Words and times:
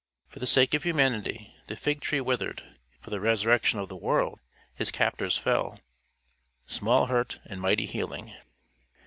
For 0.29 0.39
the 0.39 0.47
sake 0.47 0.73
of 0.73 0.81
humanity 0.81 1.53
the 1.67 1.75
fig 1.75 2.01
tree 2.01 2.21
withered; 2.21 2.63
for 3.01 3.11
the 3.11 3.19
resurrection 3.19 3.77
of 3.79 3.87
the 3.87 3.95
world, 3.95 4.39
his 4.73 4.89
captors 4.89 5.37
fell: 5.37 5.79
small 6.65 7.05
hurt 7.05 7.39
and 7.45 7.61
mighty 7.61 7.85
healing. 7.85 8.33